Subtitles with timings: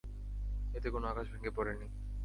[0.73, 1.87] এতে কোন আকাশ ভেঙ্গে পড়েনি।